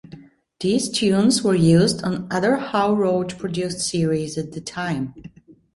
These 0.59 0.89
tunes 0.89 1.43
were 1.43 1.53
used 1.53 2.03
on 2.03 2.27
other 2.31 2.55
Hal 2.55 2.95
Roach 2.95 3.37
produced 3.37 3.81
series 3.81 4.35
at 4.35 4.51
the 4.53 4.59
time. 4.59 5.13